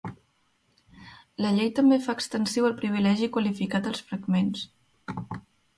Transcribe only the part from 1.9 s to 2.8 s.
fa extensiu el